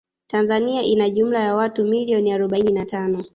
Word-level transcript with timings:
Tanzania 0.27 0.81
ina 0.83 1.09
jumla 1.09 1.39
ya 1.39 1.55
watu 1.55 1.83
milioni 1.85 2.31
arobaini 2.31 2.71
na 2.73 2.85
tano 2.85 3.23